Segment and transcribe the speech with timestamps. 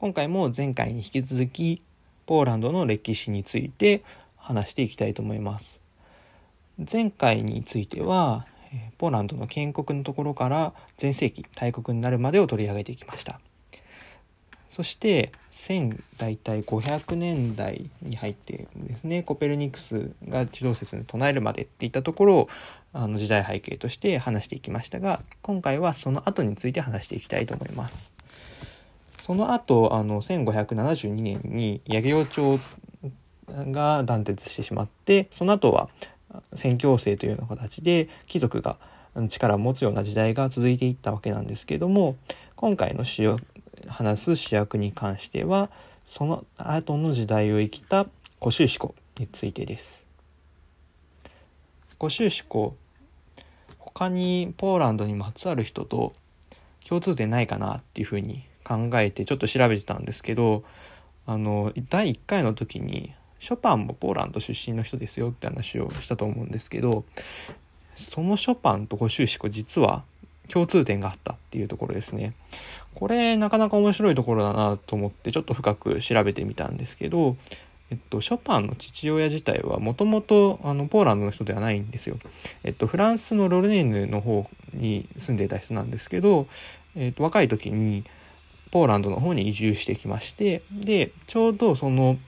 [0.00, 1.82] 今回も前回に引き続き
[2.24, 4.04] ポーランドの歴史について
[4.36, 5.80] 話していきたいと思います。
[6.90, 8.46] 前回については
[8.98, 13.40] ポーランドの建国のところから全盛期大国になるまでを取り上げていきました。
[14.70, 22.48] そして1000大体500年代に入ってですねコペルニクスが地動説に唱えるまでっていったところを
[22.92, 28.17] あの時代背景として話していきましたが今回はその後について話していきたいと思います。
[29.28, 32.58] その後あの1572年に八毛朝
[33.70, 35.90] が断絶してしまってその後は
[36.54, 38.78] 宣教制というような形で貴族が
[39.28, 42.16] 力を持つような時代が続いていったわけなんですけども
[42.56, 43.38] 今回の主要
[43.86, 45.68] 話す主役に関しては
[46.06, 48.06] その後の時代を生きた
[48.40, 50.06] 古州志向についてです。
[52.00, 52.74] 古州志向
[53.78, 56.14] 他にポーランドにまつわる人と
[56.88, 60.64] 共通点ないかなっていうふうに考えてちょっと調べてたんですけど
[61.26, 67.04] あの第1回の時にショパンもポーランド出身の人ですよって話をしたと思うんですけど
[67.96, 70.04] そのショパンと古州志向実は
[70.48, 72.32] 共通点があったっていうところですね。
[72.94, 77.36] これなかなか面白いところだなと思ってちょっと深く調べてみたんですけど、
[77.90, 80.58] えっと、ショパンの父親自体はもともと
[80.90, 82.18] ポーランドの人ではないんですよ。
[82.64, 84.48] えっと、フランスのロルネーヌの方
[84.78, 86.46] に住んでいた人なんですけど、
[86.96, 88.04] えっと、若い時に
[88.70, 92.18] ポーランドの方に移住してきましてでちょうどその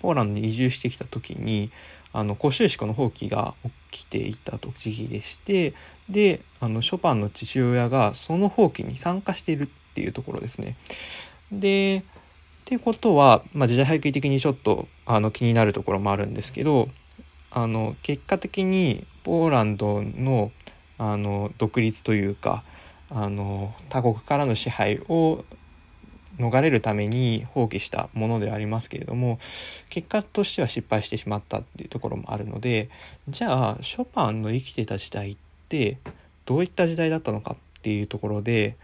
[0.00, 1.70] ポーランドに移住してきた時に
[2.12, 3.54] あの古州子の放棄が
[3.90, 5.74] 起きていた時期でして
[6.08, 10.76] であのショパンの父親がその放棄に参加しているっていうところですね。
[11.50, 16.88] でってことは、まあ、時代背景的にちょっとあの気になるところもあるんですけど
[17.50, 20.50] あの結果的にポーランドの
[20.98, 22.62] あの独立というか
[23.10, 25.44] あの他国からの支配を
[26.38, 29.38] 逃れるために放棄したものでありますけれども
[29.88, 32.90] 結果としては失敗してしまったっていうところもあるので
[33.28, 35.36] じゃあショパンの生きてた時代っ
[35.68, 35.98] て
[36.44, 38.76] どういった時代だったのかっていうところで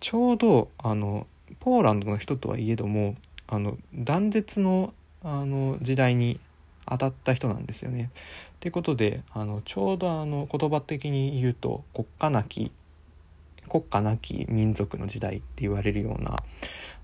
[0.00, 1.26] ちょうどあの
[1.60, 3.14] ポーランドの人とはいえども
[3.46, 6.38] あの断絶のあの時代に
[6.90, 8.10] 当たった人なんですよね。
[8.60, 12.72] ということであのちょうどあの言葉的に言うと国家なき
[13.68, 16.36] 国家なき民族の時代って言われるような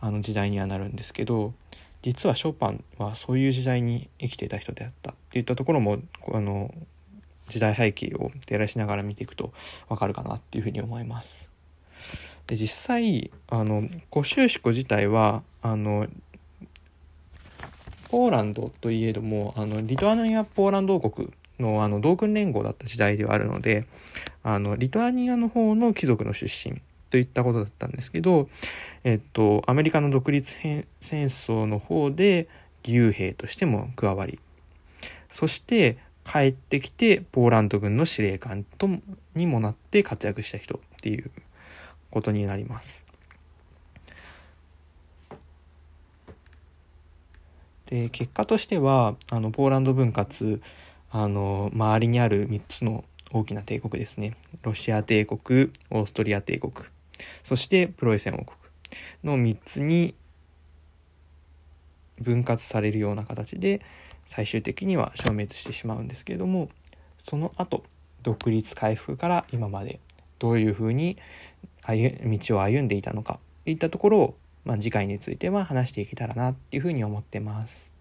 [0.00, 1.52] あの時代にはなるんですけど
[2.02, 5.98] 実はショパンはそういう時代に生きていた人であったっていったところも
[6.32, 6.74] あの
[7.48, 9.52] 時代背景を照らしながら見ていくと
[9.88, 11.50] わかるかなっていうふうに思います。
[12.46, 16.08] で実際あの古州子自体はあの
[18.12, 23.86] ポーランドといえどもあのリトアニア・ポーランド王国のあの同軍連合だった時代ではあるので
[24.42, 28.50] あのリトアニアの方の貴族の出身といったことだったんですけど、
[29.04, 32.48] えっと、アメリカの独立戦争の方で
[32.84, 34.38] 義勇兵としても加わり
[35.30, 38.90] そして帰ってきてポーランド軍の司令官と
[39.34, 41.30] にもなって活躍した人っていう
[42.10, 43.11] ことになります。
[47.92, 50.62] で結果としてはあのポーランド分割
[51.10, 54.34] あの周りにある3つの大きな帝国ですね。
[54.62, 56.72] ロシア帝国オーストリア帝国
[57.44, 58.56] そしてプロイセン王国
[59.22, 60.14] の3つに
[62.18, 63.82] 分割されるような形で
[64.24, 66.70] 最終的には消滅してしまうんですけれども
[67.18, 67.84] その後
[68.22, 70.00] 独立回復から今まで
[70.38, 71.18] どういうふうに
[71.86, 74.34] 道を歩んでいたのかといったところを、
[74.64, 77.91] まあ、次回については話していけたらなっていうふうに思ってます。